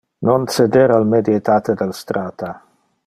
Non 0.27 0.45
ceder 0.55 0.89
al 0.95 1.05
mediate 1.11 1.75
del 1.83 1.93
strata. 1.99 2.51